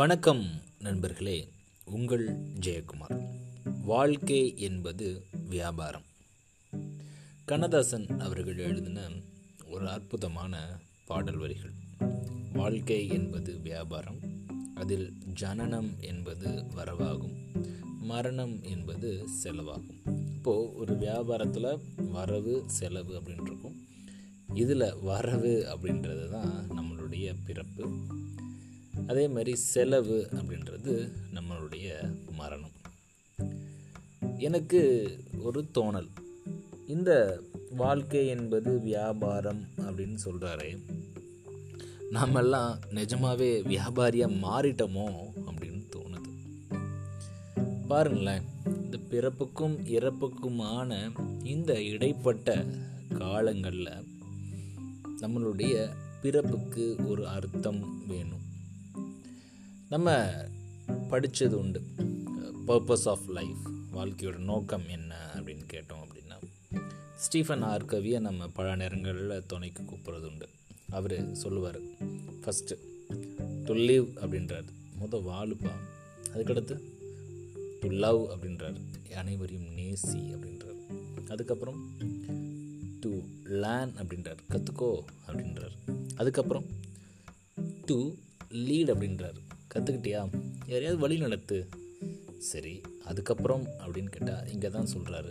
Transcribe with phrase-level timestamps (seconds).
[0.00, 0.46] வணக்கம்
[0.78, 1.48] நண்பர்களே
[1.84, 3.28] உங்கள் ஜெயக்குமார்.
[3.82, 6.02] வாழ்க்கை என்பது வியாபாரம்.
[7.44, 9.08] கண்ணதாசன் அவர்கள் எழுதின
[9.66, 11.70] ஒரு அற்புதமான பாடல் வரிகள்.
[12.52, 14.18] வாழ்க்கை என்பது வியாபாரம்
[14.74, 17.36] அதில் ஜனனம் என்பது வரவாகும்
[17.82, 20.28] மரணம் என்பது செலவாகும்.
[20.34, 21.80] இப்போது ஒரு வியாபாரத்தில்
[22.10, 23.86] வரவு செலவு அப்படின்ட்டு இருக்கும்.
[24.54, 27.90] இதில் வரவு அப்படின்றது தான் நம்மளுடைய பிறப்பு.
[29.06, 32.72] அதே மாதிரி செலவு அப்படின்றது நம்மளுடைய மரணம்.
[34.38, 35.10] எனக்கு
[35.42, 36.08] ஒரு தோணல்.
[36.86, 40.82] இந்த வாழ்க்கை என்பது வியாபாரம் அப்படின்னு சொல்கிறாரே
[42.10, 46.30] நாமெல்லாம் நிஜமாவே வியாபாரியாக மாறிட்டோமோ அப்படின்னு தோணுது.
[47.86, 51.10] பாருங்களேன் இந்த பிறப்புக்கும் இறப்புக்குமான
[51.44, 52.66] இந்த இடைப்பட்ட
[53.18, 54.06] காலங்களில்
[55.20, 55.88] நம்மளுடைய
[56.22, 58.48] பிறப்புக்கு ஒரு அர்த்தம் வேணும்.
[59.90, 60.30] நம்ம
[61.08, 61.82] படித்தது உண்டு.
[62.66, 63.56] பர்பஸ் ஆஃப் லைஃப்
[63.92, 66.38] வாழ்க்கையோட நோக்கம் என்ன அப்படின்னு கேட்டோம் அப்படின்னா
[67.16, 70.48] ஸ்டீஃபன் ஆர் கவியை நம்ம பல நேரங்களில் துணைக்கு கூப்பிட்றது உண்டு.
[70.90, 71.80] அவர் சொல்லுவார்
[72.40, 72.76] ஃபஸ்ட்டு
[73.64, 74.68] டு லிவ் அப்படின்றார்.
[75.00, 75.70] முத வாழுப்பா.
[76.34, 76.80] அதுக்கடுத்து
[77.80, 78.80] டு லவ் அப்படின்றார்.
[79.14, 81.00] அனைவரையும் நேசி அப்படின்றார்.
[81.28, 81.90] அதுக்கப்புறம்
[83.00, 83.10] டு
[83.44, 84.38] லேர்ன் அப்படின்றார்.
[84.48, 86.04] கற்றுக்கோ அப்படின்றார்.
[86.16, 86.64] அதுக்கப்புறம்
[87.86, 88.12] டு
[88.50, 89.48] லீட் அப்படின்றார்.
[89.72, 90.20] கற்றுக்கிட்டியா
[90.70, 91.58] யாரையாவது வழி நடத்து.
[92.50, 95.30] சரி அதுக்கப்புறம் அப்படின்னு கேட்டால் இங்கே தான் சொல்கிறாரு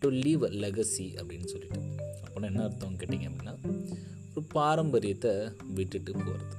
[0.00, 1.80] டு லீவ் லெகசி அப்படின்னு சொல்லிட்டு.
[2.24, 3.54] அப்போனா என்ன அர்த்தம் கேட்டிங்க அப்படின்னா
[4.32, 5.32] ஒரு பாரம்பரியத்தை
[5.78, 6.56] விட்டுட்டு போகிறது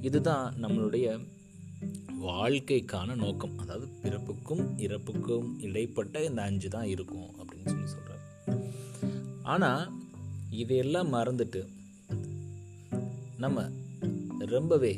[0.00, 1.06] இதுதான் நம்மளுடைய
[2.26, 3.58] வாழ்க்கைக்கான நோக்கம்.
[3.58, 8.24] அதாவது பிறப்புக்கும் இறப்புக்கும் இடைப்பட்ட இந்த அஞ்சு தான் இருக்கும் அப்படின்னு சொல்லி சொல்கிறார்
[9.54, 9.84] ஆனால்
[10.62, 11.62] இதையெல்லாம் மறந்துட்டு
[13.44, 13.58] நம்ம
[14.54, 14.92] ரொம்பவே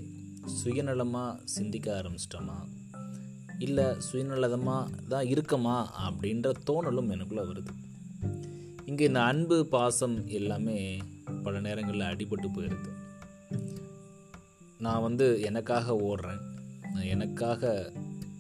[0.47, 2.69] சுயநலமாக சிந்திக்க ஆரம்பிச்சிட்டோமா?
[3.59, 7.73] இல்லை சுயநலதமாக தான் இருக்கமா அப்படின்ற தோணலும் எனக்குள்ளே வருது.
[8.85, 10.99] இங்கே இந்த அன்பு பாசம் எல்லாமே
[11.43, 12.91] பல நேரங்களில் அடிபட்டு போயிடுது
[14.79, 16.41] நான் வந்து எனக்காக ஓடுறேன்.
[16.93, 17.93] நான் எனக்காக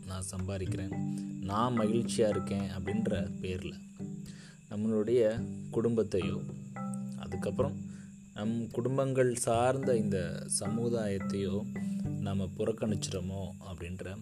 [0.07, 0.97] நான் சம்பாதிக்கிறேன்.
[1.41, 3.75] நான் மகிழ்ச்சியாக இருக்கேன் அப்படின்ற பேரில்
[4.71, 6.39] நம்மளுடைய குடும்பத்தையோ
[7.19, 7.77] அதுக்கப்புறம்
[8.35, 11.63] நம் குடும்பங்கள் சார்ந்த இந்த சமுதாயத்தையோ
[12.21, 14.17] நம்ம புறக்கணிச்சிடமோ அப்படின்ற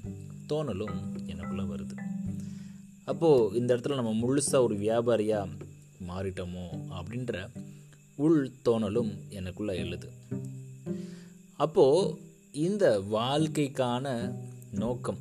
[0.48, 1.96] தோணலும் எனக்குள்ளே வருது.
[3.04, 5.48] அப்போது இந்த இடத்துல நம்ம முழுசாக ஒரு வியாபாரியாக
[6.08, 7.50] மாறிட்டோமோ அப்படின்ற
[8.14, 10.10] உள் தோணலும் எனக்குள்ளே எழுது.
[11.56, 12.18] அப்போது
[12.52, 14.34] இந்த வாழ்க்கைக்கான
[14.70, 15.18] நோக்கம்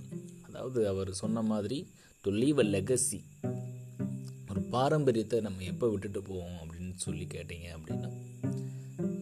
[0.47, 1.87] அதாவது அவர் சொன்ன மாதிரி
[2.21, 3.19] டு லீவ் அ லெகசி
[4.69, 8.09] பாரம்பரியத்தை நம்ம எப்போ விட்டுட்டு போவோம் அப்படின்னு சொல்லி கேட்டீங்க அப்படின்னா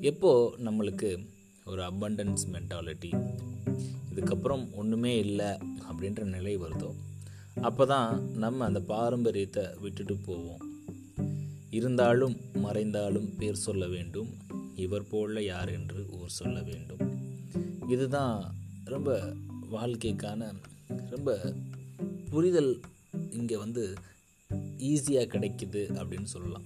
[0.01, 1.09] எப்போது நம்மளுக்கு
[1.65, 3.11] ஒரு அபண்டன்ஸ் மென்டாலிட்டி
[4.11, 5.51] இதுக்கப்புறம் ஒன்றுமே இல்லை
[5.89, 6.89] அப்படின்ற நிலை வருதோ
[7.61, 10.63] அப்போ தான் நம்ம அந்த பாரம்பரியத்தை விட்டுட்டு போவோம்.
[11.69, 14.29] இருந்தாலும் மறைந்தாலும் பேர் சொல்ல வேண்டும்.
[14.75, 17.03] இவர் போல யார் என்று ஊர் சொல்ல வேண்டும்.
[17.87, 18.55] இதுதான்
[18.85, 19.33] ரொம்ப
[19.71, 20.51] வாழ்க்கைக்கான
[21.09, 21.53] ரொம்ப
[22.29, 22.81] புரிதல்
[23.29, 23.93] இங்கே வந்து
[24.77, 26.63] ஈஸியாக கிடைக்குது அப்படின்னு சொல்லலாம்.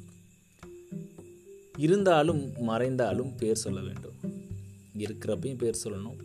[1.78, 4.18] இருந்தாலும் மறைந்தாலும் பேர் சொல்ல வேண்டும்.
[4.97, 6.18] இருக்கிறப்பையும் பேர் சொல்லணும்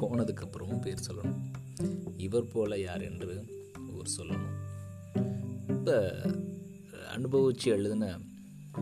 [0.00, 1.40] போனதுக்கப்புறமும் பேர் சொல்லணும்.
[2.16, 3.44] இவர் போல யார் என்று
[3.92, 4.60] ஊர் சொல்லணும்.
[5.68, 6.26] இப்போ
[7.08, 8.18] அனுபவித்து எழுதின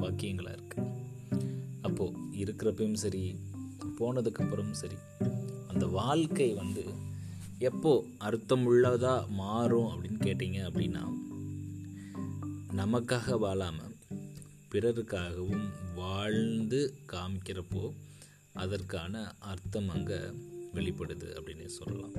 [0.01, 0.89] வாக்கியங்களாக இருக்குது
[1.83, 3.37] அப்போது இருக்கிறப்பையும் சரி
[3.99, 4.95] போனதுக்கப்புறமும் சரி
[5.69, 6.85] அந்த வாழ்க்கை வந்து
[7.59, 11.03] எப்போ அர்த்தமுள்ளதாக மாறும் அப்படின்னு கேட்டிங்க அப்படின்னா
[12.77, 13.97] நமக்காக வாழாமல்
[14.71, 17.93] பிறருக்காகவும் வாழ்ந்து காமிக்கிறப்போ
[18.53, 20.19] அதற்கான அர்த்தம் அங்கே
[20.75, 22.13] வெளிப்படுது அப்படின்னு சொல்லலாம்.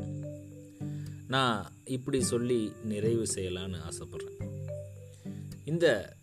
[1.28, 4.39] நான் இப்படி சொல்லி நிறைவு செய்யலான்னு ஆசைப்பட்றேன்.
[5.66, 6.16] இந்த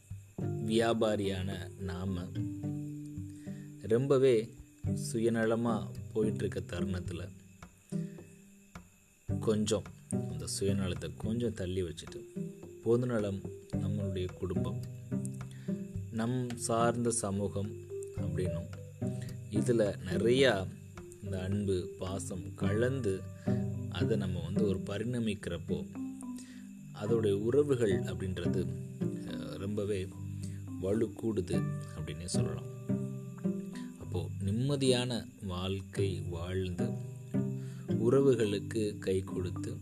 [0.67, 2.33] வியாபாரியான நாம்
[3.83, 4.55] ரொம்பவே
[5.13, 7.29] சுயநலமாக போயிட்டுருக்க தருணத்தில்
[9.41, 12.21] கொஞ்சம் அந்த சுயநலத்தை கொஞ்சம் தள்ளி வச்சுட்டு
[12.83, 14.81] பொதுநலம் நம்மளுடைய குடும்பம்
[16.13, 17.71] நம் சார்ந்த சமூகம்
[18.17, 18.71] அப்படின்னும்.
[19.51, 20.67] இதில் நிறையா
[21.23, 23.21] இந்த அன்பு பாசம் கலந்து
[23.91, 25.87] அதை நம்ம வந்து ஒரு பரிணமிக்கிறப்போ
[27.03, 28.67] அதோடைய உறவுகள் அப்படின்றது
[29.57, 30.09] ரொம்பவே
[30.81, 31.63] வலு கூடுது
[31.97, 32.71] அப்படின்னே சொல்லலாம்.
[33.99, 36.91] அப்போது நிம்மதியான வாழ்க்கை வாழ்ந்து
[37.89, 39.77] உறவுகளுக்கு கை கொடுத்து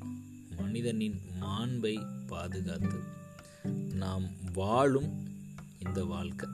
[0.56, 3.15] மனிதனின் மாண்பை பாதுகாத்து
[3.74, 5.28] நாம் வாழும்
[5.78, 6.48] இந்த வாழ்க்கை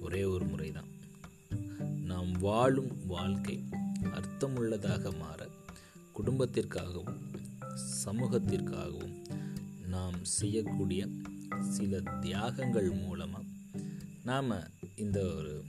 [0.00, 0.88] ஒரே ஒரு முறை தான்
[2.04, 3.64] நாம் வாழும் வாழ்க்கை
[4.02, 5.48] அர்த்தமுள்ளதாக மாற
[6.14, 7.20] குடும்பத்திற்காகவும்
[8.04, 9.16] சமூகத்திற்காகவும்
[9.88, 11.08] நாம் செய்யக்கூடிய
[11.60, 13.44] சில தியாகங்கள் மூலமாக
[14.24, 14.50] நாம்
[14.96, 15.64] இந்த ஒரு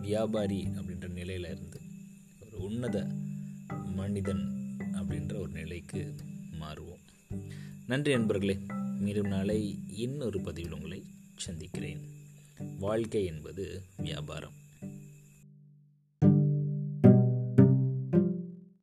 [0.00, 1.80] வியாபாரி அப்படின்ற நிலையில் இருந்து
[2.40, 3.06] ஒரு உன்னத
[3.94, 4.44] மனிதன்
[4.92, 6.14] அப்படின்ற ஒரு நிலைக்கு
[6.60, 7.02] மாறுவோம்.
[7.86, 8.58] நன்றி நண்பர்களே
[8.98, 11.04] மீண்டும் நாளை இன்னொரு பதிவில் உங்களை
[11.36, 12.00] சந்திக்கிறேன்.
[12.78, 14.52] வாழ்க்கை என்பது வியாபாரம்.